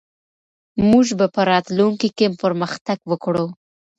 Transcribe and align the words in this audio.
موږ 0.89 1.07
به 1.19 1.25
په 1.35 1.41
راتلونکي 1.51 2.09
کې 2.17 2.27
پرمختګ 2.41 2.97
وکړو. 3.11 3.45